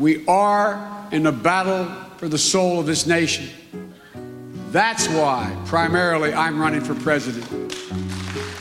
We 0.00 0.24
are 0.28 0.78
in 1.10 1.26
a 1.26 1.32
battle 1.32 1.86
for 2.18 2.28
the 2.28 2.38
soul 2.38 2.78
of 2.78 2.86
this 2.86 3.04
nation. 3.06 3.46
That's 4.70 5.08
why, 5.08 5.50
primarily, 5.66 6.32
I'm 6.32 6.60
running 6.60 6.82
for 6.82 6.94
president. 6.94 7.44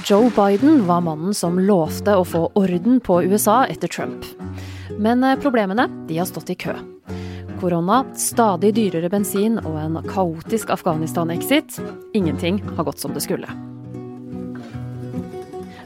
Joe 0.04 0.32
Biden 0.36 0.88
var 0.88 1.02
mannen 1.02 1.34
som 1.34 1.60
lovte 1.60 2.16
å 2.18 2.26
få 2.26 2.42
orden 2.56 2.98
på 3.00 3.22
USA 3.24 3.68
etter 3.70 3.88
Trump. 3.88 4.26
Men 4.98 5.22
eh, 5.24 5.38
problemene 5.38 5.86
de 6.08 6.18
har 6.18 6.26
stått 6.26 6.50
i 6.50 6.58
kø. 6.58 6.74
Korona, 7.62 8.02
stadig 8.18 8.74
dyrere 8.74 9.10
bensin 9.14 9.60
og 9.62 9.78
en 9.78 10.02
kaotisk 10.10 10.74
Afghanistan-exit. 10.74 11.78
Ingenting 12.18 12.64
har 12.78 12.90
gått 12.90 13.06
som 13.06 13.14
det 13.14 13.22
skulle. 13.22 13.52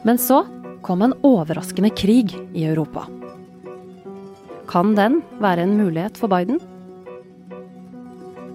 Men 0.08 0.16
så 0.16 0.46
kom 0.82 1.04
en 1.04 1.20
overraskende 1.28 1.92
krig 1.92 2.38
i 2.54 2.70
Europa. 2.72 3.10
Kan 4.72 4.96
den 4.96 5.20
være 5.44 5.64
en 5.64 5.74
mulighet 5.78 6.18
for 6.18 6.32
Biden? 6.32 6.62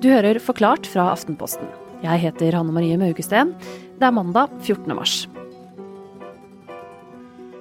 Du 0.01 0.09
hører 0.09 0.39
Forklart 0.41 0.87
fra 0.87 1.11
Aftenposten. 1.11 1.69
Jeg 2.03 2.21
heter 2.21 2.57
Hanne 2.57 2.73
Marie 2.73 2.97
Maugesten. 2.97 3.53
Det 3.99 4.09
er 4.09 4.11
mandag 4.11 4.49
14. 4.61 4.95
mars. 4.97 5.29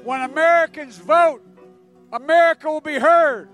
When 0.05 0.21
Americans 0.21 1.02
vote, 1.07 1.41
America 2.13 2.70
will 2.71 2.83
be 2.83 2.99
heard. 2.99 3.47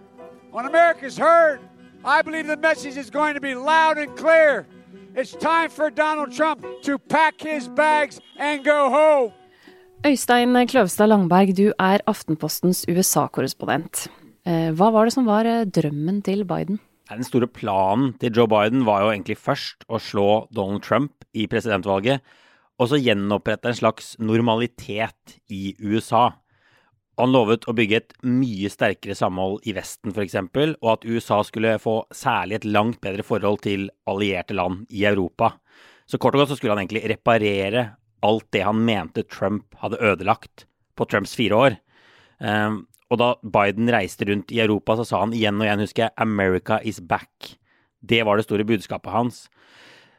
When 0.53 0.65
America's 0.65 1.17
heard, 1.17 1.59
I 2.05 2.21
believe 2.25 2.43
the 2.43 2.61
message 2.69 2.99
is 2.99 3.09
going 3.09 3.33
to 3.35 3.41
be 3.41 3.53
loud 3.55 3.97
and 3.97 4.09
clear. 4.17 4.65
It's 5.15 5.31
time 5.31 5.69
for 5.69 5.89
Donald 5.89 6.31
Trump 6.37 6.61
to 6.83 6.97
pack 7.09 7.35
his 7.39 7.69
bags 7.75 8.19
and 8.39 8.63
go 8.63 8.89
home. 8.89 9.31
Øystein 10.05 10.67
Kløvstad 10.67 11.07
Langberg, 11.07 11.57
du 11.57 11.71
er 11.79 11.97
Aftenpostens 12.07 12.85
USA-korrespondent. 12.89 14.11
Eh, 14.47 14.71
hva 14.73 14.89
var 14.93 15.05
det 15.05 15.13
som 15.13 15.27
var 15.29 15.45
eh, 15.45 15.67
drømmen 15.69 16.21
til 16.25 16.45
Biden? 16.49 16.79
Den 17.11 17.25
store 17.27 17.49
planen 17.51 18.13
til 18.21 18.33
Joe 18.33 18.49
Biden 18.49 18.85
var 18.87 19.03
jo 19.03 19.11
egentlig 19.11 19.37
først 19.37 19.83
å 19.91 19.99
slå 20.01 20.45
Donald 20.55 20.83
Trump 20.85 21.25
i 21.35 21.47
presidentvalget, 21.51 22.23
og 22.79 22.89
så 22.89 22.97
gjenopprette 22.97 23.69
en 23.69 23.77
slags 23.77 24.15
normalitet 24.21 25.35
i 25.51 25.75
USA. 25.83 26.31
Han 27.19 27.33
lovet 27.35 27.67
å 27.69 27.75
bygge 27.77 27.99
et 27.99 28.13
mye 28.25 28.71
sterkere 28.71 29.13
samhold 29.17 29.67
i 29.69 29.75
Vesten 29.77 30.15
f.eks., 30.15 30.37
og 30.79 30.87
at 30.95 31.05
USA 31.05 31.41
skulle 31.45 31.75
få 31.83 31.99
særlig 32.15 32.57
et 32.57 32.69
langt 32.69 33.01
bedre 33.03 33.25
forhold 33.27 33.61
til 33.67 33.89
allierte 34.09 34.55
land 34.57 34.87
i 34.89 35.03
Europa. 35.05 35.51
Så 36.09 36.17
kort 36.17 36.33
og 36.35 36.43
godt 36.43 36.55
så 36.55 36.57
skulle 36.57 36.73
han 36.73 36.81
egentlig 36.81 37.03
reparere 37.11 37.91
alt 38.25 38.47
det 38.55 38.63
han 38.65 38.81
mente 38.87 39.27
Trump 39.29 39.75
hadde 39.83 40.01
ødelagt 40.01 40.65
på 40.97 41.05
Trumps 41.09 41.35
fire 41.37 41.59
år. 41.59 41.77
Um, 42.41 42.85
og 43.11 43.19
da 43.19 43.33
Biden 43.43 43.91
reiste 43.91 44.25
rundt 44.29 44.53
i 44.55 44.61
Europa, 44.63 44.95
så 44.95 45.05
sa 45.07 45.19
han 45.25 45.35
igjen 45.35 45.59
og 45.59 45.67
igjen, 45.67 45.83
husker 45.83 46.03
jeg, 46.05 46.15
'America 46.15 46.79
is 46.83 46.99
back'. 46.99 47.57
Det 48.01 48.23
var 48.25 48.37
det 48.37 48.45
store 48.45 48.63
budskapet 48.63 49.11
hans. 49.11 49.49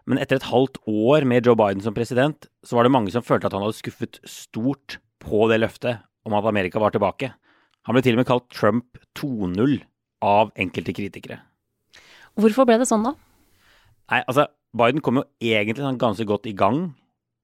Men 0.06 0.18
etter 0.18 0.36
et 0.36 0.50
halvt 0.50 0.78
år 0.86 1.24
med 1.24 1.46
Joe 1.46 1.56
Biden 1.56 1.80
som 1.82 1.94
president, 1.94 2.46
så 2.64 2.76
var 2.76 2.82
det 2.84 2.92
mange 2.92 3.10
som 3.10 3.22
følte 3.22 3.46
at 3.46 3.52
han 3.52 3.62
hadde 3.62 3.80
skuffet 3.80 4.20
stort 4.24 4.98
på 5.20 5.48
det 5.48 5.60
løftet 5.60 6.02
om 6.26 6.34
at 6.34 6.44
Amerika 6.44 6.78
var 6.78 6.90
tilbake. 6.90 7.32
Han 7.86 7.94
ble 7.94 8.02
til 8.02 8.14
og 8.14 8.22
med 8.22 8.26
kalt 8.26 8.50
Trump 8.50 8.98
2.0 9.18 9.82
av 10.22 10.52
enkelte 10.56 10.92
kritikere. 10.92 11.40
Hvorfor 12.38 12.66
ble 12.66 12.78
det 12.78 12.88
sånn, 12.88 13.04
da? 13.04 13.14
Nei, 14.10 14.22
altså, 14.26 14.46
Biden 14.76 15.00
kom 15.00 15.16
jo 15.16 15.24
egentlig 15.40 15.82
sånn 15.82 15.98
ganske 15.98 16.26
godt 16.26 16.46
i 16.46 16.56
gang 16.56 16.94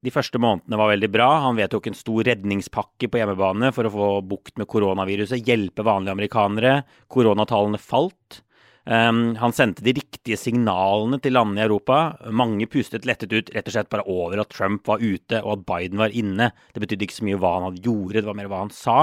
de 0.04 0.12
første 0.14 0.38
månedene 0.38 0.78
var 0.78 0.92
veldig 0.92 1.08
bra. 1.10 1.28
Han 1.48 1.56
vedtok 1.58 1.88
en 1.90 1.96
stor 1.98 2.26
redningspakke 2.28 3.08
på 3.10 3.18
hjemmebane 3.18 3.72
for 3.74 3.88
å 3.88 3.94
få 3.94 4.10
bukt 4.30 4.58
med 4.60 4.68
koronaviruset, 4.70 5.42
hjelpe 5.46 5.86
vanlige 5.86 6.14
amerikanere. 6.14 6.74
Koronatallene 7.10 7.80
falt. 7.82 8.42
Um, 8.88 9.34
han 9.36 9.52
sendte 9.52 9.82
de 9.84 9.92
riktige 9.98 10.38
signalene 10.40 11.18
til 11.20 11.34
landene 11.36 11.60
i 11.60 11.66
Europa. 11.66 11.98
Mange 12.30 12.68
pustet 12.70 13.08
lettet 13.10 13.34
ut 13.34 13.50
rett 13.52 13.66
og 13.68 13.74
slett 13.74 13.90
bare 13.92 14.06
over 14.08 14.40
at 14.40 14.54
Trump 14.54 14.86
var 14.88 15.02
ute 15.02 15.42
og 15.42 15.58
at 15.58 15.66
Biden 15.68 16.00
var 16.00 16.14
inne. 16.14 16.52
Det 16.72 16.84
betydde 16.84 17.08
ikke 17.08 17.18
så 17.18 17.26
mye 17.28 17.40
hva 17.42 17.56
han 17.56 17.66
hadde 17.68 17.84
gjorde, 17.84 18.22
det 18.22 18.30
var 18.30 18.38
mer 18.38 18.52
hva 18.52 18.62
han 18.62 18.72
sa. 18.72 18.98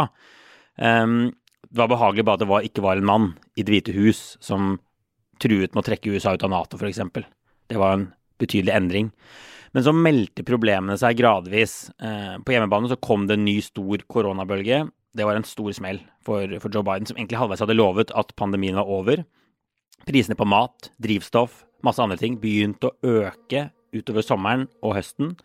Um, 0.80 1.36
det 1.70 1.81
var 1.81 1.91
behagelig 1.91 2.25
bare 2.25 2.40
at 2.40 2.46
det 2.46 2.50
var, 2.50 2.66
ikke 2.66 2.86
var 2.86 2.97
en 2.97 3.09
mann 3.09 3.28
i 3.59 3.64
Det 3.66 3.74
hvite 3.74 3.94
hus 3.96 4.24
som 4.44 4.78
truet 5.44 5.75
med 5.75 5.84
å 5.84 5.86
trekke 5.86 6.16
USA 6.16 6.34
ut 6.34 6.46
av 6.47 6.53
Nato, 6.53 6.80
f.eks. 6.80 7.03
Det 7.68 7.78
var 7.80 7.97
en 7.97 8.08
betydelig 8.40 8.74
endring. 8.74 9.12
Men 9.75 9.84
så 9.84 9.91
meldte 9.91 10.46
problemene 10.47 10.96
seg 10.96 11.18
gradvis. 11.19 11.90
Eh, 12.00 12.38
på 12.40 12.53
hjemmebane 12.53 12.88
så 12.88 12.96
kom 12.96 13.25
det 13.28 13.36
en 13.36 13.44
ny 13.44 13.58
stor 13.59 14.06
koronabølge. 14.08 14.86
Det 15.12 15.25
var 15.28 15.36
en 15.36 15.44
stor 15.47 15.74
smell 15.75 16.00
for, 16.24 16.47
for 16.63 16.72
Joe 16.72 16.86
Biden, 16.88 17.09
som 17.09 17.19
egentlig 17.19 17.41
halvveis 17.41 17.59
hadde 17.59 17.75
lovet 17.75 18.14
at 18.16 18.31
pandemien 18.40 18.80
var 18.80 18.88
over. 18.88 19.25
Prisene 20.08 20.40
på 20.40 20.47
mat, 20.47 20.94
drivstoff, 21.03 21.66
masse 21.84 22.00
andre 22.00 22.16
ting 22.22 22.40
begynte 22.40 22.88
å 22.88 23.19
øke 23.25 23.66
utover 23.91 24.24
sommeren 24.24 24.69
og 24.80 24.96
høsten. 24.96 25.35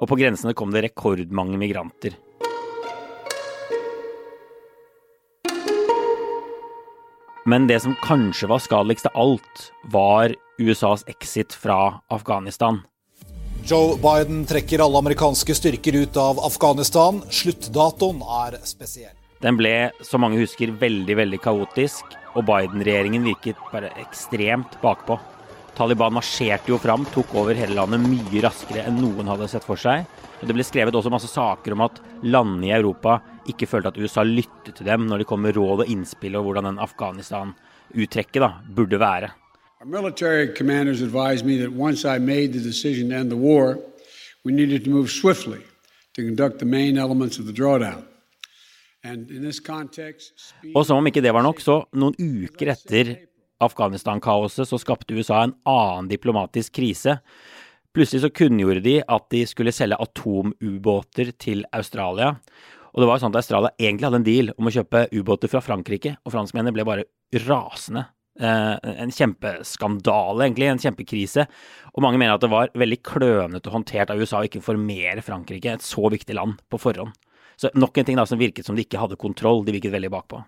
Og 0.00 0.08
på 0.08 0.20
grensene 0.22 0.56
kom 0.56 0.72
det 0.72 0.86
rekordmange 0.88 1.60
migranter. 1.60 2.16
Men 7.44 7.68
det 7.68 7.82
som 7.84 8.00
kanskje 8.00 8.48
var 8.48 8.64
skadeligst 8.64 9.12
av 9.12 9.20
alt, 9.20 9.70
var 9.92 10.32
USAs 10.56 11.04
exit 11.12 11.52
fra 11.52 12.00
Afghanistan. 12.08 12.86
Joe 13.66 13.96
Biden 13.98 14.44
trekker 14.46 14.78
alle 14.78 14.98
amerikanske 14.98 15.54
styrker 15.58 15.96
ut 15.98 16.16
av 16.16 16.38
Afghanistan. 16.46 17.16
Sluttdatoen 17.34 18.20
er 18.22 18.60
spesiell. 18.62 19.14
Den 19.42 19.56
ble, 19.58 19.90
som 20.06 20.22
mange 20.22 20.38
husker, 20.38 20.70
veldig 20.78 21.16
veldig 21.18 21.40
kaotisk, 21.42 22.12
og 22.38 22.44
Biden-regjeringen 22.46 23.24
virket 23.26 23.58
bare 23.72 23.90
ekstremt 24.04 24.76
bakpå. 24.84 25.16
Taliban 25.74 26.14
marsjerte 26.14 26.70
jo 26.70 26.78
fram, 26.78 27.08
tok 27.10 27.34
over 27.42 27.58
hele 27.58 27.74
landet 27.74 28.04
mye 28.06 28.44
raskere 28.44 28.84
enn 28.86 29.00
noen 29.02 29.32
hadde 29.32 29.48
sett 29.50 29.66
for 29.66 29.82
seg. 29.82 30.06
Og 30.38 30.46
Det 30.46 30.54
ble 30.54 30.66
skrevet 30.68 30.94
også 30.94 31.10
masse 31.10 31.32
saker 31.32 31.74
om 31.74 31.82
at 31.88 31.98
landene 32.22 32.68
i 32.70 32.76
Europa 32.76 33.18
ikke 33.50 33.66
følte 33.66 33.90
at 33.90 33.98
USA 33.98 34.22
lyttet 34.22 34.76
til 34.78 34.86
dem 34.86 35.08
når 35.10 35.24
de 35.24 35.28
kom 35.32 35.42
med 35.42 35.58
råd 35.58 35.82
og 35.82 35.90
innspill 35.90 36.38
om 36.38 36.46
hvordan 36.46 36.70
den 36.70 36.78
Afghanistan-uttrekket 36.86 38.62
burde 38.78 39.02
være. 39.02 39.34
Military 39.86 40.48
commanders 40.52 41.00
advised 41.00 41.46
me 41.46 41.58
that 41.58 41.72
once 41.72 42.04
I 42.04 42.18
made 42.18 42.52
the 42.52 42.58
decision 42.58 43.10
to 43.10 43.14
end 43.14 43.30
the 43.30 43.36
war, 43.36 43.78
we 44.44 44.52
needed 44.52 44.82
to 44.84 44.90
move 44.90 45.12
swiftly 45.12 45.60
to 46.14 46.22
conduct 46.24 46.58
the 46.58 46.64
main 46.64 46.98
elements 46.98 47.38
of 47.38 47.46
the 47.46 47.52
drawdown. 47.52 48.02
Og 50.74 50.82
som 50.86 50.98
om 50.98 51.06
ikke 51.06 51.22
det 51.22 51.30
var 51.30 51.46
nok, 51.46 51.62
så 51.62 51.76
noen 51.94 52.16
uker 52.18 52.72
etter 52.72 53.12
Afghanistan-kaoset 53.62 54.66
så 54.66 54.80
skapte 54.82 55.14
USA 55.14 55.44
en 55.44 55.54
annen 55.62 56.10
diplomatisk 56.10 56.74
krise. 56.80 57.20
Plutselig 57.94 58.24
så 58.24 58.32
kunngjorde 58.34 58.82
de 58.82 58.96
at 59.06 59.30
de 59.30 59.44
skulle 59.46 59.70
selge 59.70 60.00
atomubåter 60.02 61.30
til 61.38 61.62
Australia. 61.70 62.34
Og 62.90 63.04
det 63.04 63.10
var 63.12 63.22
sånn 63.22 63.30
at 63.30 63.44
Australia 63.44 63.70
egentlig 63.78 64.10
hadde 64.10 64.22
en 64.24 64.26
deal 64.32 64.52
om 64.56 64.66
å 64.66 64.74
kjøpe 64.74 65.06
ubåter 65.14 65.54
fra 65.54 65.62
Frankrike, 65.62 66.16
og 66.26 66.34
franskmennene 66.34 66.74
ble 66.74 66.90
bare 66.90 67.06
rasende 67.46 68.08
en 68.40 69.12
kjempeskandale, 69.14 70.46
egentlig. 70.46 70.66
En 70.70 70.82
kjempekrise. 70.82 71.46
Og 71.94 72.04
mange 72.04 72.20
mener 72.20 72.36
at 72.36 72.44
det 72.44 72.52
var 72.52 72.72
veldig 72.76 72.98
klønete 73.06 73.72
håndtert 73.72 74.12
av 74.12 74.20
USA 74.20 74.42
å 74.42 74.48
ikke 74.48 74.60
informere 74.60 75.24
Frankrike, 75.24 75.78
et 75.78 75.86
så 75.86 76.10
viktig 76.12 76.36
land, 76.36 76.58
på 76.68 76.80
forhånd. 76.80 77.14
Så 77.56 77.72
nok 77.74 77.96
en 77.96 78.04
ting 78.04 78.18
da 78.20 78.26
som 78.28 78.40
virket 78.40 78.68
som 78.68 78.76
de 78.76 78.84
ikke 78.84 79.00
hadde 79.00 79.16
kontroll. 79.20 79.64
De 79.64 79.72
virket 79.72 79.94
veldig 79.94 80.12
bakpå. 80.12 80.42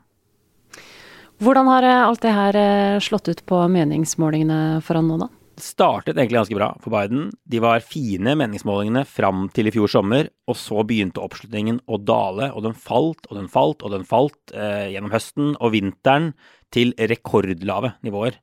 Hvordan 1.39 1.71
har 1.71 1.87
eh, 1.87 2.05
alt 2.05 2.23
det 2.25 2.35
her 2.35 2.59
eh, 2.59 3.01
slått 3.03 3.31
ut 3.31 3.45
på 3.47 3.63
meningsmålingene 3.71 4.81
for 4.85 4.99
han 4.99 5.09
nå, 5.09 5.21
da? 5.23 5.29
Det 5.59 5.65
startet 5.65 6.15
egentlig 6.15 6.39
ganske 6.39 6.59
bra 6.59 6.69
for 6.83 6.95
Biden. 6.95 7.31
De 7.51 7.59
var 7.63 7.83
fine, 7.83 8.35
meningsmålingene, 8.39 9.03
fram 9.09 9.49
til 9.55 9.71
i 9.71 9.73
fjor 9.75 9.91
sommer. 9.91 10.29
Og 10.51 10.59
så 10.59 10.85
begynte 10.87 11.23
oppslutningen 11.23 11.81
å 11.91 11.99
dale, 11.99 12.53
og 12.53 12.67
den 12.67 12.77
falt 12.79 13.27
og 13.31 13.39
den 13.41 13.49
falt 13.51 13.83
og 13.83 13.95
den 13.95 14.07
falt 14.07 14.55
eh, 14.55 14.91
gjennom 14.93 15.15
høsten 15.15 15.57
og 15.57 15.75
vinteren 15.75 16.33
til 16.75 16.95
rekordlave 16.99 17.95
nivåer. 18.05 18.39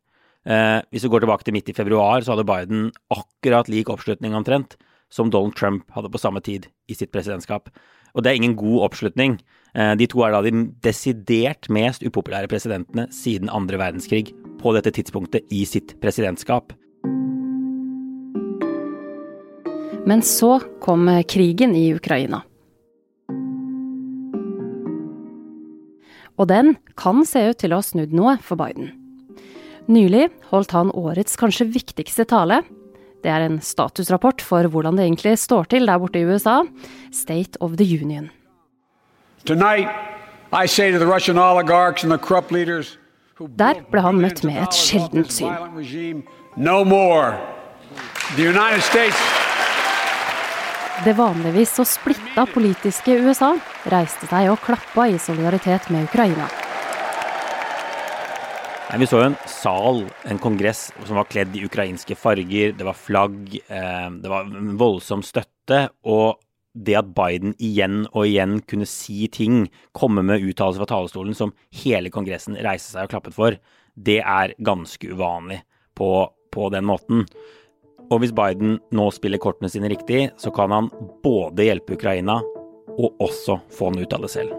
Eh, 0.46 0.80
hvis 0.94 1.06
vi 1.06 1.10
går 1.10 1.26
tilbake 1.26 1.46
til 1.46 1.56
midt 1.56 1.70
i 1.70 1.78
februar, 1.78 2.22
så 2.22 2.36
hadde 2.36 2.46
Biden 2.46 2.92
akkurat 3.14 3.70
lik 3.72 3.90
oppslutning 3.90 4.36
omtrent 4.38 4.78
som 5.10 5.32
Donald 5.34 5.56
Trump 5.58 5.90
hadde 5.96 6.12
på 6.12 6.22
samme 6.22 6.42
tid 6.46 6.68
i 6.90 6.98
sitt 6.98 7.12
presidentskap. 7.14 7.70
Og 8.16 8.24
det 8.24 8.32
er 8.32 8.40
ingen 8.40 8.56
god 8.58 8.90
oppslutning. 8.90 9.40
Eh, 9.76 9.94
de 9.98 10.08
to 10.08 10.22
er 10.26 10.36
da 10.36 10.42
de 10.46 10.68
desidert 10.86 11.70
mest 11.70 12.06
upopulære 12.06 12.50
presidentene 12.52 13.10
siden 13.14 13.50
andre 13.50 13.82
verdenskrig 13.82 14.30
på 14.62 14.74
dette 14.78 14.94
tidspunktet 14.96 15.46
i 15.52 15.66
sitt 15.66 15.98
presidentskap. 16.02 16.74
Men 20.06 20.22
så 20.22 20.60
kom 20.82 21.10
krigen 21.26 21.74
i 21.74 21.90
Ukraina. 21.96 22.44
Og 26.36 26.50
den 26.52 26.76
kan 27.00 27.24
se 27.28 27.50
ut 27.52 27.60
til 27.62 27.74
å 27.74 27.80
ha 27.80 27.86
snudd 27.86 28.16
noe 28.16 28.38
for 28.44 28.60
Biden. 28.60 28.92
Nylig 29.92 30.30
holdt 30.50 30.74
han 30.76 30.92
årets 30.98 31.38
kanskje 31.40 31.70
viktigste 31.70 32.26
tale. 32.28 32.64
Det 33.24 33.32
er 33.32 33.46
en 33.46 33.60
statusrapport 33.62 34.42
for 34.46 34.68
hvordan 34.70 34.98
det 34.98 35.06
egentlig 35.06 35.38
står 35.42 35.70
til 35.72 35.88
der 35.90 36.02
borte 36.02 36.20
i 36.22 36.26
USA. 36.26 36.64
State 37.14 37.58
of 37.62 37.78
the 37.78 37.86
Union. 37.86 38.30
Tonight, 39.46 39.90
I 40.52 40.66
say 40.66 40.92
to 40.92 41.00
the 41.00 41.06
Russian 41.06 41.38
oligarchs 41.38 42.04
and 42.04 42.12
the 42.12 42.18
corrupt 42.18 42.52
leaders 42.52 42.98
Der 43.38 43.82
ble 43.92 44.00
han 44.00 44.22
møtt 44.24 44.46
med 44.48 44.62
et 44.64 44.74
sjeldent 44.74 45.34
syn. 45.36 45.52
Det 51.04 51.14
vanligvis 51.14 51.74
så 51.76 51.84
splitta 51.86 52.46
politiske 52.48 53.18
USA 53.20 53.52
reiste 53.92 54.30
seg 54.30 54.48
og 54.48 54.62
klappa 54.64 55.10
i 55.12 55.18
solidaritet 55.20 55.90
med 55.92 56.08
Ukraina. 56.08 56.48
Nei, 58.86 59.00
vi 59.02 59.10
så 59.10 59.20
jo 59.20 59.26
en 59.28 59.36
sal, 59.50 60.00
en 60.24 60.40
kongress, 60.40 60.88
som 61.04 61.20
var 61.20 61.28
kledd 61.28 61.58
i 61.58 61.66
ukrainske 61.68 62.16
farger. 62.16 62.72
Det 62.80 62.88
var 62.88 62.96
flagg, 62.96 63.58
eh, 63.68 64.08
det 64.24 64.32
var 64.32 64.48
voldsom 64.80 65.26
støtte. 65.26 65.90
Og 66.08 66.40
det 66.72 66.96
at 67.02 67.12
Biden 67.18 67.58
igjen 67.60 68.06
og 68.14 68.30
igjen 68.30 68.62
kunne 68.64 68.88
si 68.88 69.28
ting, 69.28 69.66
komme 69.92 70.24
med 70.24 70.48
uttalelser 70.48 70.86
fra 70.86 70.92
talerstolen 70.94 71.36
som 71.36 71.52
hele 71.84 72.14
Kongressen 72.14 72.56
reiste 72.56 72.96
seg 72.96 73.10
og 73.10 73.12
klappet 73.18 73.36
for, 73.36 73.60
det 73.96 74.22
er 74.24 74.56
ganske 74.64 75.12
uvanlig 75.12 75.60
på, 75.96 76.10
på 76.56 76.72
den 76.72 76.88
måten. 76.88 77.28
Og 78.14 78.22
hvis 78.22 78.34
Biden 78.36 78.78
nå 78.94 79.08
spiller 79.14 79.42
kortene 79.42 79.70
sine 79.72 79.90
riktig, 79.90 80.28
så 80.38 80.52
kan 80.54 80.74
han 80.74 80.92
både 81.24 81.66
hjelpe 81.66 81.98
Ukraina 81.98 82.38
og 82.96 83.24
også 83.24 83.58
få 83.74 83.92
den 83.94 84.06
ut 84.06 84.14
av 84.14 84.26
det 84.26 84.32
selv. 84.32 84.54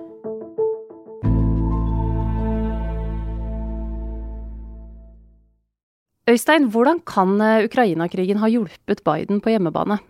Øystein, 6.26 6.66
hvordan 6.75 6.98
kan 7.06 7.38
eh, 7.38 7.64
Ukraina-krigen 7.69 8.40
ha 8.43 8.50
hjulpet 8.50 9.04
Biden 9.06 9.38
på 9.38 9.52
hjemmebane? 9.54 10.00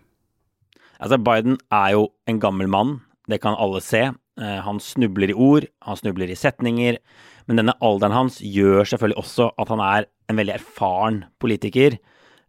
Altså, 0.97 1.19
Biden 1.21 1.59
er 1.69 1.93
jo 1.93 2.07
en 2.25 2.39
gammel 2.41 2.67
mann, 2.73 2.95
det 3.29 3.37
kan 3.43 3.53
alle 3.53 3.83
se. 3.85 4.07
Eh, 4.41 4.59
han 4.65 4.81
snubler 4.81 5.29
i 5.29 5.37
ord, 5.37 5.69
han 5.85 5.99
snubler 5.99 6.33
i 6.33 6.39
setninger. 6.39 6.97
Men 7.45 7.61
denne 7.61 7.77
alderen 7.85 8.17
hans 8.17 8.41
gjør 8.41 8.89
selvfølgelig 8.89 9.21
også 9.21 9.51
at 9.61 9.69
han 9.69 9.83
er 9.85 10.09
en 10.27 10.41
veldig 10.41 10.57
erfaren 10.57 11.21
politiker. 11.39 11.99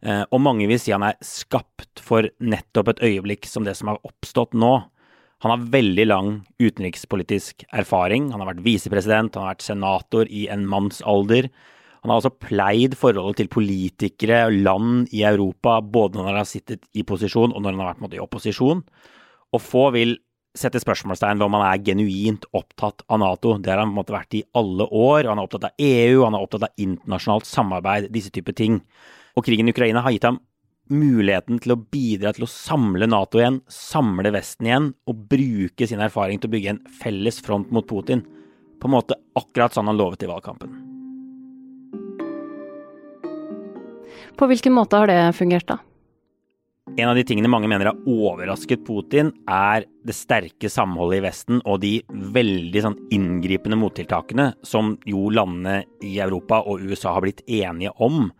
Eh, 0.05 0.23
og 0.31 0.43
mange 0.43 0.67
vil 0.69 0.79
si 0.79 0.93
han 0.95 1.03
er 1.03 1.17
skapt 1.25 1.99
for 2.03 2.29
nettopp 2.39 2.93
et 2.93 3.03
øyeblikk 3.09 3.49
som 3.49 3.65
det 3.67 3.75
som 3.79 3.91
har 3.91 3.99
oppstått 4.07 4.55
nå. 4.55 4.73
Han 5.43 5.53
har 5.53 5.67
veldig 5.71 6.05
lang 6.07 6.31
utenrikspolitisk 6.59 7.63
erfaring. 7.71 8.29
Han 8.31 8.43
har 8.43 8.53
vært 8.53 8.65
visepresident, 8.65 9.35
han 9.35 9.47
har 9.47 9.55
vært 9.55 9.67
senator 9.67 10.31
i 10.31 10.47
en 10.51 10.65
manns 10.67 10.99
alder. 11.07 11.47
Han 12.03 12.11
har 12.11 12.21
også 12.21 12.31
pleid 12.39 12.95
forholdet 12.99 13.41
til 13.41 13.51
politikere 13.51 14.45
og 14.47 14.57
land 14.63 15.13
i 15.15 15.23
Europa, 15.27 15.79
både 15.83 16.19
når 16.19 16.29
han 16.29 16.39
har 16.41 16.47
sittet 16.47 16.87
i 16.95 17.03
posisjon 17.07 17.53
og 17.53 17.63
når 17.63 17.75
han 17.75 17.83
har 17.83 17.93
vært 17.93 18.03
måte, 18.03 18.19
i 18.19 18.23
opposisjon. 18.23 18.83
Og 19.55 19.63
få 19.63 19.89
vil 19.95 20.17
sette 20.57 20.81
spørsmålstegn 20.81 21.39
ved 21.39 21.45
om 21.45 21.55
han 21.59 21.67
er 21.67 21.83
genuint 21.85 22.47
opptatt 22.55 23.03
av 23.07 23.19
Nato. 23.21 23.55
Det 23.59 23.71
har 23.71 23.83
han 23.83 23.91
på 23.91 23.95
en 23.95 23.99
måte 23.99 24.15
vært 24.15 24.39
i 24.39 24.43
alle 24.59 24.87
år. 24.87 25.27
Han 25.29 25.39
er 25.39 25.47
opptatt 25.47 25.69
av 25.69 25.83
EU, 25.87 26.23
han 26.23 26.35
er 26.35 26.43
opptatt 26.43 26.67
av 26.67 26.83
internasjonalt 26.83 27.47
samarbeid, 27.47 28.09
disse 28.15 28.31
typer 28.33 28.55
ting. 28.57 28.81
Og 29.37 29.45
krigen 29.45 29.69
i 29.69 29.73
Ukraina 29.75 30.03
har 30.05 30.15
gitt 30.15 30.27
ham 30.27 30.39
muligheten 30.89 31.59
til 31.61 31.75
å 31.75 31.79
bidra 31.93 32.33
til 32.33 32.47
å 32.47 32.49
samle 32.49 33.05
Nato 33.09 33.41
igjen, 33.41 33.59
samle 33.69 34.31
Vesten 34.33 34.69
igjen, 34.69 34.91
og 35.05 35.25
bruke 35.29 35.87
sin 35.87 36.01
erfaring 36.01 36.41
til 36.41 36.49
å 36.49 36.55
bygge 36.55 36.73
en 36.73 36.83
felles 37.01 37.37
front 37.45 37.69
mot 37.73 37.85
Putin. 37.87 38.23
På 38.79 38.89
en 38.89 38.95
måte 38.95 39.19
akkurat 39.37 39.75
sånn 39.75 39.91
han 39.91 39.99
lovet 39.99 40.25
i 40.25 40.31
valgkampen. 40.31 40.73
På 44.39 44.47
hvilken 44.47 44.73
måte 44.73 44.97
har 44.97 45.11
det 45.11 45.21
fungert, 45.35 45.67
da? 45.67 45.81
En 46.97 47.09
av 47.09 47.17
de 47.17 47.23
tingene 47.27 47.49
mange 47.51 47.67
mener 47.69 47.91
har 47.91 48.07
overrasket 48.09 48.81
Putin, 48.87 49.29
er 49.45 49.85
det 50.05 50.15
sterke 50.17 50.71
samholdet 50.71 51.19
i 51.19 51.25
Vesten 51.27 51.59
og 51.61 51.81
de 51.83 51.99
veldig 52.09 52.81
sånn 52.85 52.97
inngripende 53.13 53.77
mottiltakene 53.77 54.47
som 54.65 54.95
jo 55.07 55.27
landene 55.33 55.83
i 56.05 56.15
Europa 56.23 56.63
og 56.65 56.81
USA 56.81 57.13
har 57.13 57.27
blitt 57.27 57.43
enige 57.45 57.93
om. 58.01 58.31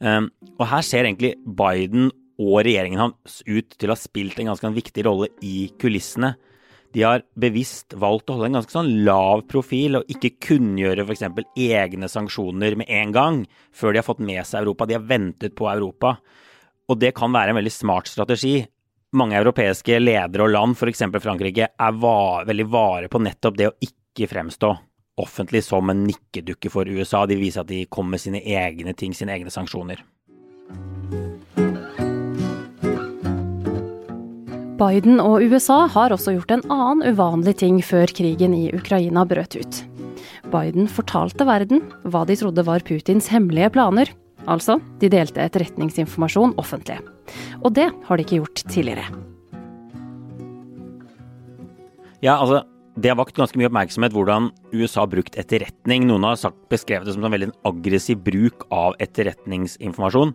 Ehm, 0.00 0.30
og 0.56 0.66
her 0.70 0.84
ser 0.86 1.04
egentlig 1.04 1.34
Biden 1.44 2.08
og 2.40 2.62
regjeringen 2.64 3.02
hans 3.02 3.40
ut 3.44 3.74
til 3.76 3.90
å 3.90 3.96
ha 3.96 4.00
spilt 4.00 4.38
en 4.40 4.48
ganske 4.52 4.72
viktig 4.72 5.04
rolle 5.04 5.28
i 5.44 5.68
kulissene. 5.80 6.34
De 6.90 7.04
har 7.06 7.22
bevisst 7.38 7.94
valgt 8.00 8.32
å 8.32 8.34
holde 8.34 8.48
en 8.48 8.58
ganske 8.58 8.74
sånn 8.74 8.90
lav 9.06 9.44
profil 9.50 10.00
og 10.00 10.10
ikke 10.10 10.32
kunngjøre 10.48 11.04
f.eks. 11.04 11.22
egne 11.54 12.08
sanksjoner 12.10 12.74
med 12.80 12.90
en 12.90 13.14
gang 13.14 13.40
før 13.76 13.92
de 13.92 14.00
har 14.00 14.08
fått 14.08 14.24
med 14.24 14.42
seg 14.48 14.64
Europa. 14.64 14.88
De 14.88 14.98
har 14.98 15.06
ventet 15.06 15.54
på 15.54 15.68
Europa. 15.70 16.16
Og 16.90 16.98
det 16.98 17.12
kan 17.14 17.30
være 17.30 17.52
en 17.52 17.60
veldig 17.60 17.74
smart 17.76 18.10
strategi. 18.10 18.58
Mange 19.14 19.38
europeiske 19.38 20.00
ledere 20.00 20.48
og 20.48 20.54
land, 20.54 20.78
f.eks. 20.78 21.06
Frankrike, 21.22 21.70
er 21.70 22.02
va 22.02 22.42
veldig 22.46 22.66
vare 22.70 23.10
på 23.12 23.22
nettopp 23.22 23.58
det 23.58 23.70
å 23.70 23.76
ikke 23.86 24.30
fremstå 24.30 24.74
offentlig 25.20 25.62
som 25.66 25.90
en 25.92 26.04
nikkedukke 26.08 26.72
for 26.72 26.88
USA. 26.88 27.24
De 27.28 27.38
viser 27.40 27.64
at 27.64 27.70
de 27.70 27.84
kommer 27.86 28.16
med 28.16 28.24
sine 28.24 28.40
egne 28.40 28.94
ting, 28.96 29.14
sine 29.16 29.36
egne 29.36 29.52
sanksjoner. 29.52 30.02
Biden 34.80 35.20
og 35.20 35.44
USA 35.44 35.82
har 35.92 36.14
også 36.14 36.32
gjort 36.38 36.54
en 36.54 36.62
annen 36.72 37.12
uvanlig 37.12 37.58
ting 37.60 37.82
før 37.84 38.08
krigen 38.16 38.54
i 38.56 38.70
Ukraina 38.72 39.26
brøt 39.28 39.58
ut. 39.60 39.82
Biden 40.50 40.88
fortalte 40.88 41.44
verden 41.44 41.82
hva 42.08 42.24
de 42.26 42.36
trodde 42.40 42.64
var 42.64 42.80
Putins 42.86 43.28
hemmelige 43.28 43.74
planer. 43.76 44.08
Altså, 44.48 44.78
de 45.02 45.10
delte 45.12 45.42
etterretningsinformasjon 45.44 46.56
offentlig. 46.58 46.96
Og 47.60 47.74
det 47.76 47.90
har 48.06 48.16
de 48.16 48.24
ikke 48.24 48.40
gjort 48.40 48.64
tidligere. 48.72 49.04
Ja, 52.24 52.38
altså, 52.40 52.64
det 53.00 53.10
har 53.10 53.18
vakt 53.18 53.38
ganske 53.38 53.56
mye 53.56 53.70
oppmerksomhet 53.70 54.14
hvordan 54.14 54.50
USA 54.74 55.04
har 55.04 55.12
brukt 55.12 55.36
etterretning. 55.40 56.04
Noen 56.08 56.26
har 56.28 56.38
sagt, 56.40 56.58
beskrevet 56.72 57.08
det 57.08 57.14
som 57.16 57.24
en 57.24 57.32
veldig 57.32 57.50
aggressiv 57.68 58.20
bruk 58.24 58.66
av 58.74 58.96
etterretningsinformasjon. 59.00 60.34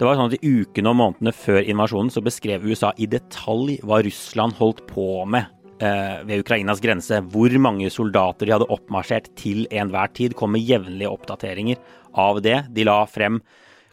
Det 0.00 0.06
var 0.08 0.16
sånn 0.16 0.30
at 0.30 0.38
I 0.38 0.52
ukene 0.62 0.92
og 0.92 0.96
månedene 0.96 1.34
før 1.36 1.60
invasjonen 1.60 2.12
så 2.14 2.22
beskrev 2.24 2.64
USA 2.64 2.94
i 2.96 3.08
detalj 3.10 3.76
hva 3.84 4.00
Russland 4.06 4.56
holdt 4.56 4.86
på 4.88 5.26
med 5.28 5.50
eh, 5.84 6.22
ved 6.24 6.40
Ukrainas 6.40 6.80
grense. 6.80 7.20
Hvor 7.34 7.52
mange 7.60 7.90
soldater 7.92 8.48
de 8.48 8.54
hadde 8.56 8.70
oppmarsjert 8.72 9.28
til 9.36 9.66
enhver 9.68 10.14
tid. 10.16 10.36
kom 10.38 10.56
med 10.56 10.64
jevnlige 10.64 11.12
oppdateringer 11.12 11.76
av 12.16 12.40
det. 12.40 12.62
De 12.72 12.86
la 12.88 13.02
frem 13.04 13.42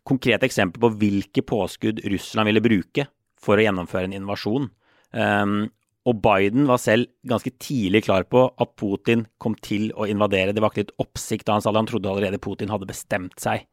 konkrete 0.07 0.47
eksempler 0.47 0.85
på 0.85 0.93
hvilke 0.95 1.43
påskudd 1.43 1.99
Russland 2.07 2.47
ville 2.47 2.63
bruke 2.63 3.09
for 3.35 3.59
å 3.59 3.67
gjennomføre 3.67 4.07
en 4.07 4.15
invasjon. 4.21 4.69
Um, 5.11 5.67
og 6.07 6.21
Biden 6.23 6.67
var 6.69 6.79
selv 6.79 7.09
ganske 7.27 7.51
tidlig 7.59 8.05
klar 8.05 8.23
på 8.31 8.45
at 8.47 8.73
Putin 8.79 9.25
kom 9.43 9.57
til 9.59 9.89
å 9.91 10.07
invadere. 10.07 10.53
Det 10.55 10.63
var 10.63 10.71
ikke 10.71 10.85
litt 10.85 10.99
oppsikt 11.03 11.47
da 11.47 11.57
han 11.57 11.65
sa 11.65 11.73
det, 11.73 11.81
han 11.81 11.89
trodde 11.89 12.11
allerede 12.11 12.39
Putin 12.39 12.71
hadde 12.71 12.87
bestemt 12.87 13.35
seg. 13.43 13.65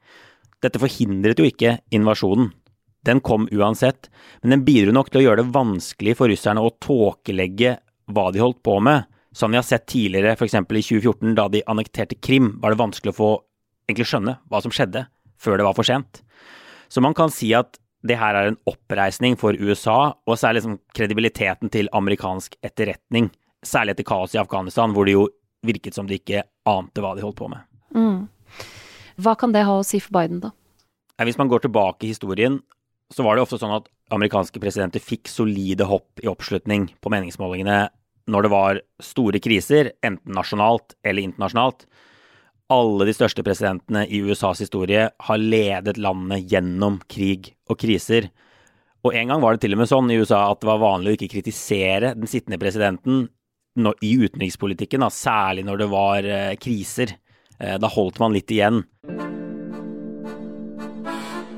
Dette 0.65 0.81
forhindret 0.83 1.39
jo 1.39 1.47
ikke 1.47 1.77
invasjonen. 1.95 2.51
Den 3.05 3.21
kom 3.21 3.47
uansett, 3.53 4.09
men 4.43 4.55
den 4.55 4.65
bidro 4.67 4.95
nok 4.97 5.11
til 5.13 5.21
å 5.21 5.25
gjøre 5.27 5.43
det 5.43 5.55
vanskelig 5.55 6.17
for 6.19 6.33
russerne 6.33 6.63
å 6.65 6.73
tåkelegge 6.83 7.77
hva 8.17 8.31
de 8.33 8.43
holdt 8.43 8.63
på 8.65 8.79
med. 8.83 9.07
Som 9.35 9.53
vi 9.53 9.59
har 9.59 9.67
sett 9.67 9.87
tidligere, 9.91 10.37
f.eks. 10.39 10.55
i 10.57 10.63
2014, 10.63 11.35
da 11.37 11.49
de 11.53 11.63
annekterte 11.69 12.17
Krim, 12.23 12.55
var 12.63 12.73
det 12.73 12.81
vanskelig 12.81 13.13
å 13.13 13.19
få 13.19 13.31
egentlig 13.89 14.09
skjønne 14.09 14.39
hva 14.49 14.61
som 14.65 14.73
skjedde, 14.75 15.05
før 15.37 15.59
det 15.61 15.67
var 15.67 15.77
for 15.77 15.87
sent. 15.87 16.23
Så 16.89 17.03
man 17.05 17.17
kan 17.19 17.33
si 17.35 17.51
at 17.57 17.77
det 18.05 18.19
her 18.21 18.37
er 18.37 18.51
en 18.51 18.59
oppreisning 18.69 19.39
for 19.41 19.57
USA, 19.57 20.13
og 20.13 20.39
særlig 20.39 20.61
liksom 20.61 20.77
kredibiliteten 20.97 21.73
til 21.73 21.89
amerikansk 21.97 22.59
etterretning. 22.65 23.31
Særlig 23.65 23.95
etter 23.95 24.09
kaoset 24.11 24.37
i 24.37 24.43
Afghanistan, 24.43 24.93
hvor 24.93 25.09
det 25.09 25.17
jo 25.17 25.29
virket 25.65 25.97
som 25.97 26.09
de 26.09 26.19
ikke 26.19 26.45
ante 26.69 27.01
hva 27.01 27.15
de 27.17 27.25
holdt 27.25 27.39
på 27.39 27.49
med. 27.49 27.65
Mm. 27.97 28.29
Hva 29.25 29.35
kan 29.41 29.55
det 29.55 29.65
ha 29.65 29.79
å 29.79 29.87
si 29.87 30.03
for 30.05 30.19
Biden, 30.19 30.43
da? 30.45 30.53
Hvis 31.25 31.39
man 31.41 31.49
går 31.49 31.65
tilbake 31.65 32.05
i 32.05 32.13
historien, 32.13 32.59
så 33.15 33.25
var 33.25 33.37
det 33.37 33.45
ofte 33.45 33.61
sånn 33.61 33.77
at 33.77 33.89
amerikanske 34.13 34.61
presidenter 34.61 35.01
fikk 35.01 35.31
solide 35.31 35.87
hopp 35.89 36.21
i 36.21 36.29
oppslutning 36.29 36.91
på 37.01 37.13
meningsmålingene 37.13 37.87
når 38.31 38.47
det 38.47 38.51
var 38.53 38.81
store 39.05 39.41
kriser, 39.43 39.93
enten 40.05 40.37
nasjonalt 40.37 40.97
eller 41.05 41.29
internasjonalt 41.29 41.85
alle 42.73 43.09
de 43.09 43.15
største 43.17 43.45
presidentene 43.45 44.07
i 44.09 44.23
USAs 44.25 44.63
historie 44.65 45.09
har 45.27 45.41
ledet 45.41 46.01
landet 46.01 46.49
gjennom 46.49 47.01
krig 47.11 47.53
og 47.69 47.79
kriser. 47.81 48.31
Og 49.05 49.13
en 49.13 49.29
gang 49.29 49.43
var 49.43 49.55
det 49.55 49.65
til 49.67 49.77
og 49.77 49.83
med 49.83 49.91
sånn 49.91 50.13
i 50.13 50.17
USA 50.17 50.47
at 50.49 50.63
det 50.63 50.71
var 50.71 50.81
vanlig 50.81 51.13
å 51.13 51.19
ikke 51.19 51.35
kritisere 51.37 52.15
den 52.17 52.31
sittende 52.31 52.61
presidenten 52.63 53.27
i 53.75 54.15
utenrikspolitikken, 54.17 55.03
da, 55.03 55.11
særlig 55.11 55.65
når 55.67 55.83
det 55.83 55.89
var 55.93 56.29
eh, 56.31 56.53
kriser. 56.63 57.17
Eh, 57.59 57.77
da 57.83 57.91
holdt 57.91 58.21
man 58.23 58.33
litt 58.37 58.53
igjen. 58.55 58.85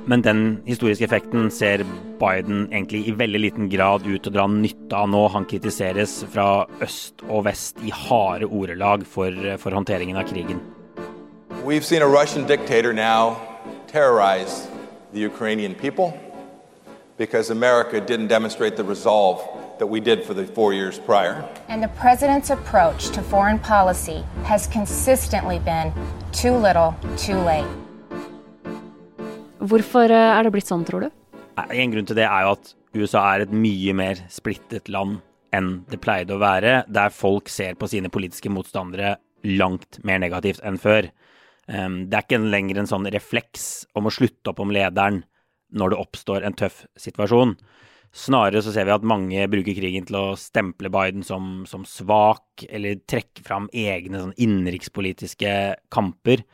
Men 0.06 0.22
den 0.22 0.40
historiske 0.66 1.04
effekten 1.04 1.50
ser 1.50 1.82
Biden 2.20 2.68
egentlig 2.70 3.02
i 3.10 3.14
veldig 3.18 3.40
liten 3.42 3.68
grad 3.70 4.06
ut 4.06 4.22
til 4.22 4.30
å 4.30 4.36
dra 4.38 4.46
nytte 4.50 4.96
av 4.96 5.10
nå. 5.10 5.24
Han 5.34 5.48
kritiseres 5.50 6.20
fra 6.32 6.64
øst 6.82 7.26
og 7.26 7.44
vest 7.48 7.82
i 7.82 7.92
harde 7.94 8.46
ordelag 8.46 9.04
for, 9.06 9.34
for 9.60 9.74
håndteringen 9.76 10.18
av 10.18 10.30
krigen. 10.30 10.62
We've 11.66 11.84
seen 11.84 12.00
a 12.00 12.06
Russian 12.06 12.46
dictator 12.46 12.92
now 12.92 13.42
terrorize 13.88 14.68
the 15.12 15.18
Ukrainian 15.18 15.74
people 15.74 16.08
because 17.16 17.50
America 17.50 18.00
didn't 18.00 18.28
demonstrate 18.28 18.76
the 18.76 18.84
resolve 18.84 19.42
that 19.80 19.88
we 19.88 19.98
did 19.98 20.22
for 20.22 20.32
the 20.32 20.46
four 20.46 20.72
years 20.74 21.00
prior. 21.00 21.44
And 21.66 21.82
the 21.82 21.88
president's 21.88 22.50
approach 22.50 23.08
to 23.16 23.20
foreign 23.20 23.58
policy 23.58 24.22
has 24.44 24.68
consistently 24.68 25.58
been 25.58 25.92
too 26.30 26.54
little, 26.54 26.94
too 27.16 27.38
late. 27.50 27.66
Hvorfor 29.58 30.06
eh, 30.06 30.38
er 30.38 30.46
det 30.46 30.54
blitt 30.54 30.70
sånn, 30.70 30.86
tror 30.86 31.08
du? 31.08 31.10
En 31.58 31.90
grunn 31.90 32.06
til 32.06 32.22
det 32.22 32.30
er 32.30 32.46
jo 32.46 32.54
at 32.60 32.74
USA 32.94 33.26
er 33.34 33.48
et 33.48 33.50
mye 33.66 33.90
mer 34.06 34.22
splittet 34.30 34.86
land 34.86 35.18
enn 35.50 35.80
det 35.90 35.98
pleide 35.98 36.38
å 36.38 36.38
være, 36.38 36.84
der 36.86 37.10
folk 37.10 37.50
ser 37.50 37.74
på 37.74 37.90
sine 37.90 38.06
politiske 38.06 38.54
motstandere 38.54 39.16
langt 39.42 39.98
mer 40.06 40.22
negativt 40.22 40.62
enn 40.62 40.78
før. 40.78 41.10
Det 41.66 42.14
er 42.14 42.22
ikke 42.22 42.38
lenger 42.38 42.78
en 42.78 42.88
sånn 42.90 43.08
refleks 43.10 43.86
om 43.98 44.06
å 44.06 44.14
slutte 44.14 44.52
opp 44.52 44.60
om 44.62 44.70
lederen 44.74 45.24
når 45.74 45.92
det 45.92 45.98
oppstår 45.98 46.46
en 46.46 46.54
tøff 46.54 46.84
situasjon. 47.00 47.56
Snarere 48.16 48.62
så 48.64 48.72
ser 48.72 48.86
vi 48.88 48.94
at 48.94 49.04
mange 49.06 49.48
bruker 49.52 49.76
krigen 49.76 50.06
til 50.08 50.16
å 50.16 50.36
stemple 50.40 50.88
Biden 50.94 51.26
som, 51.26 51.66
som 51.68 51.82
svak, 51.84 52.64
eller 52.70 53.02
trekke 53.04 53.42
fram 53.44 53.66
egne 53.74 54.22
sånn 54.22 54.36
innenrikspolitiske 54.40 55.50
kamper. 55.92 56.46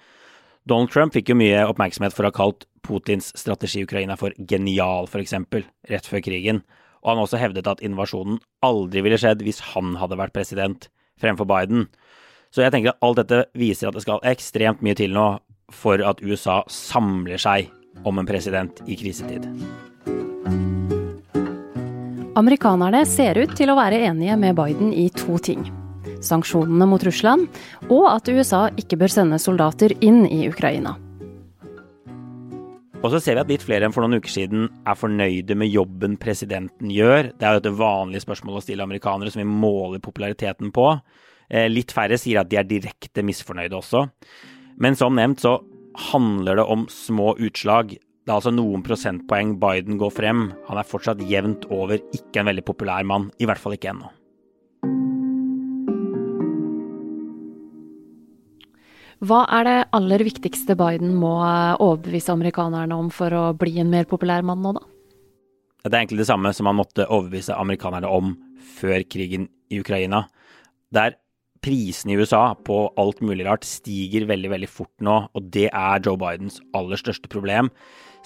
Donald 0.66 0.90
Trump 0.94 1.14
fikk 1.14 1.30
jo 1.30 1.38
mye 1.38 1.62
oppmerksomhet 1.68 2.14
for 2.16 2.26
å 2.26 2.32
ha 2.32 2.34
kalt 2.34 2.66
Putins 2.82 3.30
strategi 3.38 3.82
i 3.82 3.86
Ukraina 3.86 4.16
for 4.18 4.34
genial, 4.50 5.06
f.eks., 5.06 5.36
rett 5.90 6.08
før 6.08 6.24
krigen. 6.24 6.62
Og 7.02 7.12
han 7.12 7.22
også 7.22 7.38
hevdet 7.38 7.68
at 7.70 7.82
invasjonen 7.82 8.40
aldri 8.66 9.02
ville 9.06 9.18
skjedd 9.18 9.42
hvis 9.46 9.62
han 9.72 9.96
hadde 10.00 10.18
vært 10.18 10.34
president 10.34 10.88
fremfor 11.22 11.46
Biden. 11.50 11.86
Så 12.52 12.60
jeg 12.60 12.72
tenker 12.74 12.92
at 12.92 13.04
alt 13.04 13.22
dette 13.22 13.44
viser 13.56 13.88
at 13.88 13.96
det 13.96 14.04
skal 14.04 14.20
ekstremt 14.28 14.82
mye 14.84 14.96
til 14.98 15.14
nå 15.16 15.26
for 15.72 16.02
at 16.04 16.20
USA 16.20 16.60
samler 16.68 17.40
seg 17.40 17.70
om 18.04 18.20
en 18.20 18.28
president 18.28 18.82
i 18.84 18.96
krisetid. 19.00 19.46
Amerikanerne 22.36 23.02
ser 23.08 23.40
ut 23.40 23.54
til 23.56 23.72
å 23.72 23.76
være 23.76 24.02
enige 24.08 24.36
med 24.40 24.56
Biden 24.56 24.92
i 24.92 25.06
to 25.16 25.38
ting. 25.40 25.64
Sanksjonene 26.24 26.86
mot 26.88 27.02
Russland, 27.04 27.48
og 27.88 28.06
at 28.10 28.28
USA 28.28 28.66
ikke 28.80 28.98
bør 29.00 29.12
sende 29.12 29.40
soldater 29.40 29.96
inn 30.04 30.24
i 30.28 30.44
Ukraina. 30.48 30.94
Og 33.02 33.10
så 33.10 33.18
ser 33.18 33.34
vi 33.34 33.42
at 33.42 33.50
litt 33.50 33.64
flere 33.64 33.88
enn 33.88 33.94
for 33.94 34.04
noen 34.04 34.20
uker 34.20 34.30
siden 34.30 34.68
er 34.86 34.96
fornøyde 34.98 35.56
med 35.58 35.72
jobben 35.72 36.14
presidenten 36.20 36.92
gjør. 36.92 37.32
Det 37.34 37.48
er 37.48 37.56
jo 37.56 37.64
et 37.64 37.74
vanlig 37.80 38.22
spørsmål 38.22 38.60
å 38.60 38.64
stille 38.64 38.84
amerikanere 38.84 39.32
som 39.32 39.42
vi 39.42 39.48
måler 39.48 40.04
populariteten 40.04 40.70
på. 40.74 40.92
Eh, 41.52 41.68
litt 41.68 41.92
færre 41.92 42.16
sier 42.16 42.40
at 42.40 42.48
de 42.48 42.56
er 42.56 42.68
direkte 42.68 43.24
misfornøyde 43.26 43.76
også. 43.76 44.06
Men 44.80 44.96
som 44.96 45.18
nevnt 45.18 45.44
så 45.44 45.58
handler 46.08 46.56
det 46.56 46.64
om 46.64 46.86
små 46.88 47.34
utslag. 47.36 47.92
Det 47.92 48.30
er 48.30 48.38
altså 48.38 48.54
noen 48.54 48.84
prosentpoeng 48.86 49.58
Biden 49.60 49.98
går 50.00 50.14
frem. 50.16 50.46
Han 50.70 50.80
er 50.80 50.88
fortsatt 50.88 51.20
jevnt 51.28 51.66
over 51.68 52.00
ikke 52.16 52.40
en 52.40 52.48
veldig 52.48 52.64
populær 52.64 53.04
mann. 53.04 53.28
I 53.36 53.48
hvert 53.50 53.60
fall 53.60 53.76
ikke 53.76 53.92
ennå. 53.92 54.08
Hva 59.22 59.44
er 59.54 59.66
det 59.68 59.76
aller 59.94 60.24
viktigste 60.26 60.74
Biden 60.74 61.12
må 61.14 61.36
overbevise 61.36 62.32
amerikanerne 62.32 62.96
om 62.96 63.10
for 63.14 63.30
å 63.30 63.44
bli 63.54 63.76
en 63.78 63.92
mer 63.92 64.08
populær 64.10 64.42
mann 64.42 64.64
nå, 64.64 64.72
da? 64.80 64.82
Det 65.82 65.92
er 65.92 66.00
egentlig 66.00 66.22
det 66.22 66.30
samme 66.30 66.50
som 66.54 66.66
han 66.70 66.78
måtte 66.78 67.06
overbevise 67.06 67.54
amerikanerne 67.58 68.08
om 68.10 68.32
før 68.78 69.04
krigen 69.06 69.48
i 69.70 69.78
Ukraina. 69.82 70.24
Der 70.94 71.18
prisene 71.62 72.14
i 72.14 72.18
USA 72.20 72.52
på 72.66 72.84
alt 73.00 73.22
mulig 73.24 73.46
rart 73.46 73.66
stiger 73.66 74.26
veldig, 74.28 74.50
veldig 74.52 74.70
fort 74.70 74.92
nå, 75.04 75.16
og 75.30 75.50
det 75.54 75.68
er 75.70 76.02
Joe 76.04 76.18
Bidens 76.20 76.60
aller 76.76 77.00
største 77.00 77.30
problem. 77.32 77.70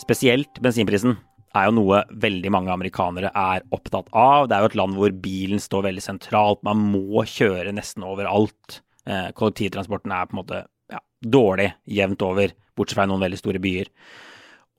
Spesielt 0.00 0.60
bensinprisen 0.64 1.16
er 1.56 1.68
jo 1.68 1.76
noe 1.78 2.02
veldig 2.22 2.52
mange 2.52 2.72
amerikanere 2.72 3.30
er 3.32 3.64
opptatt 3.74 4.10
av. 4.12 4.48
Det 4.48 4.56
er 4.56 4.64
jo 4.64 4.70
et 4.70 4.78
land 4.80 4.96
hvor 4.98 5.14
bilen 5.24 5.62
står 5.62 5.86
veldig 5.88 6.04
sentralt. 6.04 6.62
Man 6.66 6.82
må 6.92 7.24
kjøre 7.28 7.74
nesten 7.76 8.04
overalt. 8.06 8.80
Eh, 9.08 9.30
kollektivtransporten 9.36 10.12
er 10.12 10.28
på 10.28 10.36
en 10.36 10.42
måte 10.42 10.62
ja, 10.92 11.00
dårlig 11.24 11.70
jevnt 11.98 12.24
over, 12.26 12.52
bortsett 12.76 12.98
fra 12.98 13.08
noen 13.08 13.24
veldig 13.24 13.40
store 13.40 13.62
byer. 13.62 13.92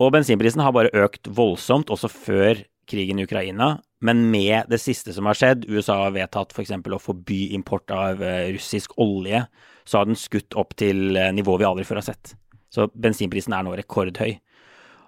Og 0.03 0.13
bensinprisen 0.13 0.61
har 0.61 0.75
bare 0.75 0.93
økt 1.05 1.29
voldsomt, 1.33 1.89
også 1.93 2.11
før 2.13 2.61
krigen 2.89 3.19
i 3.19 3.27
Ukraina. 3.27 3.75
Men 4.01 4.27
med 4.31 4.69
det 4.71 4.79
siste 4.81 5.13
som 5.15 5.29
har 5.29 5.37
skjedd, 5.37 5.65
USA 5.69 5.99
har 6.05 6.15
vedtatt 6.15 6.53
f.eks. 6.53 6.73
å 6.73 7.01
forby 7.01 7.47
import 7.57 7.91
av 7.93 8.21
eh, 8.23 8.51
russisk 8.55 8.93
olje, 9.01 9.45
så 9.87 10.01
har 10.01 10.09
den 10.09 10.19
skutt 10.19 10.57
opp 10.59 10.75
til 10.77 11.13
nivået 11.13 11.37
nivå 11.37 11.55
vi 11.61 11.67
aldri 11.69 11.87
før 11.87 12.01
har 12.01 12.09
sett. 12.09 12.35
Så 12.73 12.89
bensinprisen 12.93 13.55
er 13.55 13.63
nå 13.65 13.73
rekordhøy. 13.77 14.35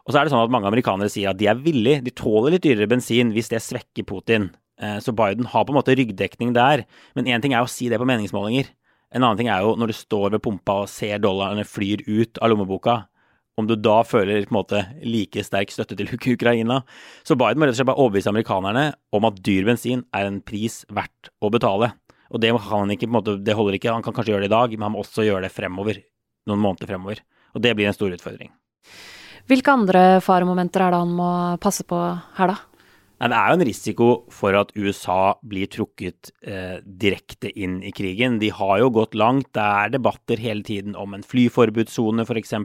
Og 0.07 0.13
så 0.13 0.19
er 0.19 0.25
det 0.25 0.33
sånn 0.33 0.41
at 0.41 0.53
mange 0.53 0.69
amerikanere 0.71 1.11
sier 1.11 1.29
at 1.29 1.37
de 1.37 1.49
er 1.51 1.59
villige, 1.59 2.01
de 2.01 2.15
tåler 2.15 2.55
litt 2.55 2.63
dyrere 2.65 2.89
bensin 2.89 3.33
hvis 3.35 3.51
det 3.51 3.61
svekker 3.61 4.07
Putin. 4.09 4.49
Eh, 4.81 4.97
så 5.03 5.13
Biden 5.13 5.49
har 5.51 5.65
på 5.67 5.73
en 5.73 5.77
måte 5.77 5.93
ryggdekning 5.93 6.55
der. 6.55 6.85
Men 7.13 7.29
én 7.29 7.43
ting 7.43 7.53
er 7.53 7.65
å 7.65 7.69
si 7.69 7.91
det 7.91 7.99
på 8.01 8.07
meningsmålinger. 8.09 8.71
En 9.13 9.25
annen 9.25 9.37
ting 9.37 9.49
er 9.51 9.65
jo 9.65 9.75
når 9.77 9.91
du 9.91 9.97
står 9.97 10.33
ved 10.35 10.43
pumpa 10.45 10.83
og 10.83 10.91
ser 10.91 11.21
dollarene 11.21 11.65
flyr 11.67 12.05
ut 12.07 12.39
av 12.41 12.51
lommeboka, 12.51 13.03
om 13.59 13.67
du 13.69 13.75
da 13.77 14.01
føler 14.07 14.45
på 14.47 14.53
en 14.53 14.57
måte 14.59 14.83
like 15.03 15.43
sterk 15.45 15.73
støtte 15.73 15.97
til 15.99 16.11
Ukraina. 16.35 16.81
Så 17.27 17.37
Biden 17.39 17.61
må 17.61 17.67
rett 17.67 17.75
og 17.75 17.81
slett 17.81 17.91
bare 17.91 18.01
overbevise 18.01 18.31
amerikanerne 18.31 18.85
om 19.15 19.27
at 19.29 19.41
dyr 19.45 19.67
bensin 19.67 20.05
er 20.15 20.29
en 20.29 20.39
pris 20.45 20.81
verdt 20.89 21.31
å 21.43 21.51
betale. 21.53 21.93
Og 22.29 22.41
det, 22.41 22.53
ikke, 22.53 23.09
måte, 23.09 23.39
det 23.41 23.57
holder 23.57 23.79
ikke. 23.79 23.93
Han 23.93 24.05
kan 24.05 24.13
kanskje 24.13 24.35
gjøre 24.35 24.45
det 24.45 24.51
i 24.51 24.55
dag, 24.55 24.73
men 24.75 24.85
han 24.85 24.93
må 24.93 25.03
også 25.03 25.25
gjøre 25.25 25.47
det 25.47 25.53
fremover. 25.53 26.01
Noen 26.49 26.61
måneder 26.61 26.91
fremover. 26.91 27.23
Og 27.57 27.63
det 27.65 27.73
blir 27.77 27.89
en 27.89 27.97
stor 27.97 28.13
utfordring. 28.13 28.51
Hvilke 29.49 29.73
andre 29.73 30.03
faremomenter 30.21 30.83
er 30.85 30.93
det 30.93 30.99
han 31.01 31.13
må 31.17 31.29
passe 31.61 31.85
på 31.89 31.97
her, 32.37 32.53
da? 32.53 32.68
Det 33.19 33.35
er 33.35 33.51
jo 33.51 33.57
en 33.57 33.67
risiko 33.67 34.05
for 34.31 34.55
at 34.55 34.69
USA 34.79 35.33
blir 35.43 35.67
trukket 35.67 36.29
eh, 36.39 36.77
direkte 36.79 37.51
inn 37.51 37.81
i 37.83 37.91
krigen. 37.91 38.37
De 38.39 38.47
har 38.55 38.77
jo 38.79 38.93
gått 38.95 39.17
langt. 39.19 39.49
Det 39.57 39.65
er 39.65 39.91
debatter 39.91 40.39
hele 40.39 40.63
tiden 40.63 40.95
om 40.95 41.17
en 41.17 41.25
flyforbudssone, 41.27 42.23
f.eks. 42.23 42.55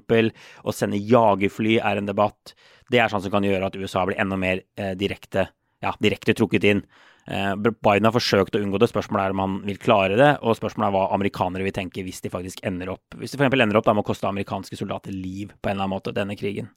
Å 0.62 0.74
sende 0.76 1.00
jagerfly 1.02 1.80
er 1.82 1.98
en 1.98 2.10
debatt. 2.10 2.54
Det 2.86 3.02
er 3.02 3.10
sånn 3.10 3.24
som 3.24 3.34
kan 3.34 3.46
gjøre 3.46 3.66
at 3.66 3.78
USA 3.80 4.04
blir 4.06 4.20
enda 4.22 4.38
mer 4.38 4.62
eh, 4.78 4.92
direkte, 5.00 5.48
ja, 5.82 5.90
direkte 5.98 6.36
trukket 6.38 6.68
inn. 6.70 6.84
Eh, 7.26 7.54
Biden 7.56 8.06
har 8.06 8.14
forsøkt 8.14 8.54
å 8.54 8.60
unngå 8.62 8.78
det. 8.78 8.92
Spørsmålet 8.92 9.24
er 9.26 9.34
om 9.34 9.42
han 9.42 9.56
vil 9.66 9.80
klare 9.82 10.20
det. 10.20 10.30
Og 10.44 10.54
spørsmålet 10.58 10.86
er 10.86 10.94
hva 10.94 11.08
amerikanere 11.16 11.66
vil 11.66 11.74
tenke 11.74 12.04
hvis 12.06 12.22
de 12.22 12.30
faktisk 12.30 12.62
ender 12.68 12.92
opp 12.94 13.18
Hvis 13.18 13.34
de 13.34 13.40
f.eks. 13.42 13.58
ender 13.58 13.80
opp 13.80 13.88
da 13.88 13.96
med 13.96 14.04
å 14.04 14.10
koste 14.12 14.30
amerikanske 14.30 14.78
soldater 14.78 15.10
liv 15.10 15.50
på 15.58 15.70
en 15.70 15.74
eller 15.74 15.88
annen 15.88 15.96
måte, 15.96 16.14
denne 16.14 16.38
krigen. 16.38 16.70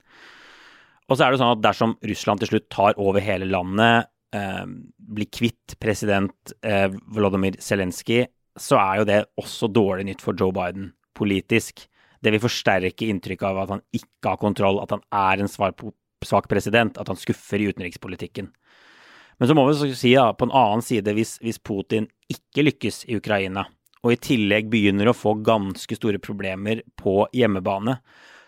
Og 1.07 1.15
så 1.15 1.23
er 1.23 1.33
det 1.33 1.39
sånn 1.39 1.55
at 1.55 1.63
dersom 1.63 1.95
Russland 2.09 2.43
til 2.43 2.51
slutt 2.51 2.69
tar 2.73 2.97
over 2.99 3.23
hele 3.23 3.47
landet, 3.47 4.09
eh, 4.35 4.65
blir 4.97 5.29
kvitt 5.31 5.77
president 5.79 6.53
eh, 6.61 6.89
Volodymyr 7.15 7.59
Zelenskyj, 7.63 8.25
så 8.57 8.79
er 8.81 8.99
jo 8.99 9.07
det 9.07 9.21
også 9.39 9.69
dårlig 9.71 10.07
nytt 10.09 10.23
for 10.25 10.35
Joe 10.37 10.51
Biden 10.55 10.91
politisk. 11.17 11.85
Det 12.21 12.33
vil 12.33 12.41
forsterke 12.41 13.07
inntrykket 13.07 13.47
av 13.47 13.63
at 13.63 13.73
han 13.75 13.83
ikke 13.95 14.33
har 14.33 14.41
kontroll, 14.41 14.81
at 14.81 14.93
han 14.95 15.03
er 15.13 15.43
en 15.43 15.51
svak 15.51 16.49
president, 16.49 16.97
at 16.97 17.07
han 17.07 17.19
skuffer 17.19 17.61
i 17.61 17.69
utenrikspolitikken. 17.71 18.49
Men 19.37 19.49
så 19.49 19.53
må 19.53 19.67
vi 19.69 19.93
si 19.93 20.15
da, 20.17 20.31
på 20.33 20.47
en 20.47 20.55
annen 20.55 20.81
side, 20.85 21.13
hvis, 21.13 21.35
hvis 21.45 21.61
Putin 21.61 22.09
ikke 22.33 22.65
lykkes 22.65 23.03
i 23.05 23.19
Ukraina, 23.19 23.67
og 24.01 24.13
i 24.13 24.21
tillegg 24.21 24.69
begynner 24.71 25.11
å 25.11 25.17
få 25.17 25.35
ganske 25.45 25.97
store 25.97 26.21
problemer 26.21 26.81
på 26.97 27.21
hjemmebane, 27.37 27.99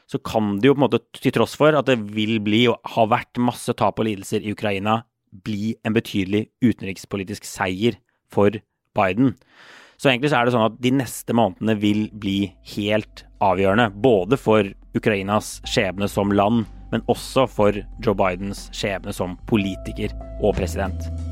så 0.09 0.17
kan 0.25 0.57
det 0.57 0.69
jo 0.69 0.75
på 0.75 0.81
en 0.81 0.85
måte, 0.87 1.01
til 1.19 1.33
tross 1.35 1.53
for 1.59 1.75
at 1.77 1.89
det 1.89 1.99
vil 2.15 2.39
bli 2.41 2.63
og 2.71 2.79
har 2.95 3.11
vært 3.11 3.41
masse 3.41 3.73
tap 3.77 4.01
og 4.01 4.07
lidelser 4.07 4.41
i 4.41 4.55
Ukraina, 4.55 5.03
bli 5.45 5.75
en 5.85 5.93
betydelig 5.93 6.47
utenrikspolitisk 6.65 7.45
seier 7.45 7.99
for 8.33 8.57
Biden. 8.97 9.35
Så 9.99 10.09
egentlig 10.09 10.31
så 10.31 10.39
er 10.39 10.47
det 10.47 10.55
sånn 10.55 10.67
at 10.69 10.81
de 10.81 10.93
neste 10.95 11.35
månedene 11.35 11.75
vil 11.77 12.05
bli 12.17 12.39
helt 12.73 13.25
avgjørende. 13.43 13.91
Både 14.01 14.39
for 14.39 14.65
Ukrainas 14.97 15.57
skjebne 15.69 16.09
som 16.09 16.33
land, 16.33 16.63
men 16.89 17.05
også 17.11 17.45
for 17.51 17.77
Joe 18.01 18.17
Bidens 18.17 18.67
skjebne 18.73 19.13
som 19.13 19.37
politiker 19.51 20.15
og 20.39 20.55
president. 20.57 21.28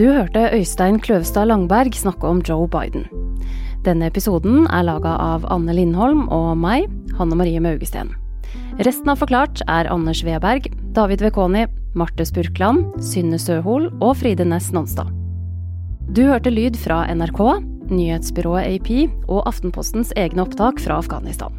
Du 0.00 0.06
hørte 0.08 0.46
Øystein 0.56 0.96
Kløvstad 0.96 1.50
Langberg 1.50 1.92
snakke 1.92 2.24
om 2.24 2.38
Joe 2.48 2.64
Biden. 2.72 3.02
Denne 3.84 4.06
episoden 4.08 4.62
er 4.72 4.86
laga 4.88 5.10
av 5.20 5.44
Anne 5.52 5.74
Lindholm 5.76 6.22
og 6.32 6.54
meg, 6.56 6.86
Hanne 7.18 7.36
Marie 7.36 7.60
Maugesten. 7.60 8.14
Resten 8.80 9.12
av 9.12 9.20
Forklart 9.20 9.60
er 9.68 9.90
Anders 9.92 10.22
Weberg, 10.24 10.70
David 10.96 11.20
Vekoni, 11.20 11.66
Marte 11.92 12.24
Spurkland, 12.24 12.94
Synne 13.04 13.36
Søhol 13.36 13.90
og 14.00 14.16
Fride 14.22 14.48
Næss 14.48 14.70
Nonstad. 14.72 15.12
Du 16.16 16.22
hørte 16.30 16.48
lyd 16.48 16.80
fra 16.80 17.02
NRK, 17.12 17.42
nyhetsbyrået 17.92 18.80
AP 18.80 18.94
og 19.28 19.44
Aftenpostens 19.52 20.16
egne 20.16 20.48
opptak 20.48 20.80
fra 20.80 20.96
Afghanistan. 20.96 21.52